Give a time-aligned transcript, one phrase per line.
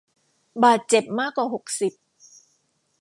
[0.63, 1.93] บาดเจ็บมากกว่าหกสิบ